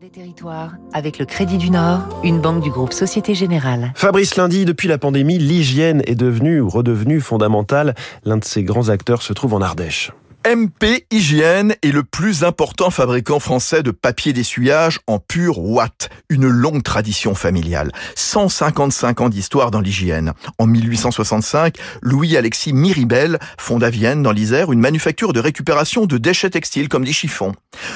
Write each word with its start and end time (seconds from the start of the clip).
Des 0.00 0.10
territoires, 0.10 0.72
avec 0.92 1.20
le 1.20 1.24
Crédit 1.26 1.58
du 1.58 1.70
Nord, 1.70 2.00
une 2.24 2.40
banque 2.40 2.60
du 2.60 2.70
groupe 2.70 2.92
Société 2.92 3.36
Générale. 3.36 3.92
Fabrice 3.94 4.34
Lundi, 4.34 4.64
depuis 4.64 4.88
la 4.88 4.98
pandémie, 4.98 5.38
l'hygiène 5.38 6.02
est 6.06 6.16
devenue 6.16 6.60
ou 6.60 6.68
redevenue 6.68 7.20
fondamentale. 7.20 7.94
L'un 8.24 8.36
de 8.36 8.44
ses 8.44 8.64
grands 8.64 8.88
acteurs 8.88 9.22
se 9.22 9.32
trouve 9.32 9.54
en 9.54 9.60
Ardèche. 9.60 10.10
MP 10.46 11.04
Hygiène 11.10 11.74
est 11.82 11.90
le 11.90 12.04
plus 12.04 12.44
important 12.44 12.90
fabricant 12.90 13.40
français 13.40 13.82
de 13.82 13.90
papier 13.90 14.32
d'essuyage 14.32 15.00
en 15.08 15.18
pur 15.18 15.58
watt, 15.58 16.08
une 16.28 16.46
longue 16.46 16.84
tradition 16.84 17.34
familiale. 17.34 17.90
155 18.14 19.22
ans 19.22 19.28
d'histoire 19.28 19.72
dans 19.72 19.80
l'hygiène. 19.80 20.34
En 20.58 20.68
1865, 20.68 21.74
Louis-Alexis 22.00 22.72
Miribel 22.72 23.40
fonde 23.58 23.82
à 23.82 23.90
Vienne, 23.90 24.22
dans 24.22 24.30
l'Isère, 24.30 24.70
une 24.70 24.78
manufacture 24.78 25.32
de 25.32 25.40
récupération 25.40 26.06
de 26.06 26.16
déchets 26.16 26.50
textiles 26.50 26.88
comme 26.88 27.04
des 27.04 27.12
chiffons. 27.12 27.52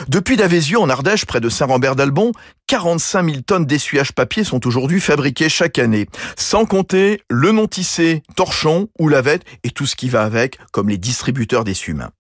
Depuis 0.09 0.37
Davézieux, 0.37 0.81
en 0.81 0.89
Ardèche, 0.89 1.27
près 1.27 1.41
de 1.41 1.49
Saint-Rambert 1.49 1.95
d'Albon, 1.95 2.33
45 2.71 3.25
000 3.29 3.41
tonnes 3.45 3.67
d'essuyage 3.67 4.13
papier 4.13 4.45
sont 4.45 4.65
aujourd'hui 4.65 5.01
fabriquées 5.01 5.49
chaque 5.49 5.81
année. 5.81 6.07
Sans 6.37 6.67
compter 6.67 7.21
le 7.29 7.51
non 7.51 7.67
tissé, 7.67 8.23
torchon 8.37 8.87
ou 8.97 9.09
lavette 9.09 9.43
et 9.65 9.71
tout 9.71 9.87
ce 9.87 9.97
qui 9.97 10.09
va 10.09 10.23
avec, 10.23 10.57
comme 10.71 10.89
les 10.89 10.97
distributeurs 10.97 11.65
d'essuie-mains. 11.65 12.11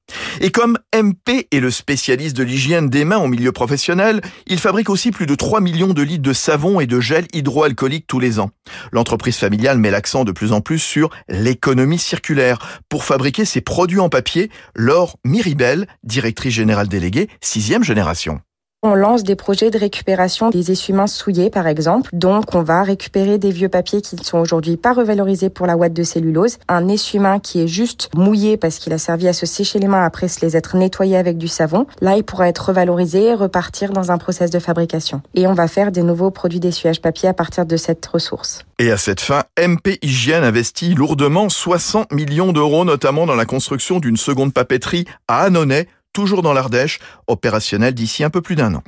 Et 0.40 0.50
comme 0.50 0.76
MP 0.92 1.46
est 1.52 1.60
le 1.60 1.70
spécialiste 1.70 2.36
de 2.36 2.42
l'hygiène 2.42 2.90
des 2.90 3.04
mains 3.04 3.18
au 3.18 3.28
milieu 3.28 3.52
professionnel, 3.52 4.22
il 4.48 4.58
fabrique 4.58 4.90
aussi 4.90 5.12
plus 5.12 5.26
de 5.26 5.36
3 5.36 5.60
millions 5.60 5.94
de 5.94 6.02
litres 6.02 6.24
de 6.24 6.32
savon 6.32 6.80
et 6.80 6.88
de 6.88 6.98
gel 6.98 7.28
hydroalcoolique 7.32 8.08
tous 8.08 8.18
les 8.18 8.40
ans. 8.40 8.50
L'entreprise 8.90 9.36
familiale 9.36 9.78
met 9.78 9.92
l'accent 9.92 10.24
de 10.24 10.32
plus 10.32 10.50
en 10.50 10.60
plus 10.60 10.80
sur 10.80 11.10
l'économie 11.28 12.00
circulaire. 12.00 12.58
Pour 12.88 13.04
fabriquer 13.04 13.44
ses 13.44 13.60
produits 13.60 14.00
en 14.00 14.08
papier, 14.08 14.50
Laure 14.74 15.16
Miribel, 15.24 15.86
directrice 16.02 16.54
générale 16.54 16.88
déléguée, 16.88 17.28
sixième 17.40 17.84
génération. 17.84 18.40
On 18.82 18.94
lance 18.94 19.24
des 19.24 19.36
projets 19.36 19.70
de 19.70 19.76
récupération 19.76 20.48
des 20.48 20.70
essuie-mains 20.70 21.06
souillés, 21.06 21.50
par 21.50 21.66
exemple. 21.66 22.08
Donc, 22.14 22.54
on 22.54 22.62
va 22.62 22.82
récupérer 22.82 23.36
des 23.36 23.50
vieux 23.50 23.68
papiers 23.68 24.00
qui 24.00 24.16
ne 24.16 24.22
sont 24.22 24.38
aujourd'hui 24.38 24.78
pas 24.78 24.94
revalorisés 24.94 25.50
pour 25.50 25.66
la 25.66 25.76
ouate 25.76 25.92
de 25.92 26.02
cellulose. 26.02 26.56
Un 26.66 26.88
essuie-main 26.88 27.40
qui 27.40 27.60
est 27.60 27.68
juste 27.68 28.08
mouillé 28.16 28.56
parce 28.56 28.78
qu'il 28.78 28.94
a 28.94 28.98
servi 28.98 29.28
à 29.28 29.34
se 29.34 29.44
sécher 29.44 29.80
les 29.80 29.86
mains 29.86 30.02
après 30.02 30.28
se 30.28 30.40
les 30.40 30.56
être 30.56 30.78
nettoyés 30.78 31.18
avec 31.18 31.36
du 31.36 31.46
savon. 31.46 31.84
Là, 32.00 32.16
il 32.16 32.24
pourra 32.24 32.48
être 32.48 32.68
revalorisé 32.68 33.24
et 33.24 33.34
repartir 33.34 33.92
dans 33.92 34.12
un 34.12 34.16
process 34.16 34.50
de 34.50 34.58
fabrication. 34.58 35.20
Et 35.34 35.46
on 35.46 35.52
va 35.52 35.68
faire 35.68 35.92
des 35.92 36.02
nouveaux 36.02 36.30
produits 36.30 36.58
d'essuyage 36.58 37.02
papier 37.02 37.28
à 37.28 37.34
partir 37.34 37.66
de 37.66 37.76
cette 37.76 38.06
ressource. 38.06 38.64
Et 38.78 38.90
à 38.90 38.96
cette 38.96 39.20
fin, 39.20 39.42
MP 39.58 39.98
Hygiène 40.00 40.42
investit 40.42 40.94
lourdement 40.94 41.50
60 41.50 42.12
millions 42.12 42.54
d'euros, 42.54 42.86
notamment 42.86 43.26
dans 43.26 43.36
la 43.36 43.44
construction 43.44 44.00
d'une 44.00 44.16
seconde 44.16 44.54
papeterie 44.54 45.04
à 45.28 45.42
Annonay, 45.42 45.86
toujours 46.20 46.42
dans 46.42 46.52
l'Ardèche, 46.52 46.98
opérationnel 47.28 47.94
d'ici 47.94 48.24
un 48.24 48.28
peu 48.28 48.42
plus 48.42 48.54
d'un 48.54 48.74
an. 48.74 48.82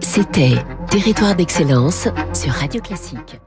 C'était 0.00 0.54
Territoire 0.88 1.34
d'excellence 1.36 2.08
sur 2.32 2.50
Radio 2.50 2.80
Classique. 2.80 3.40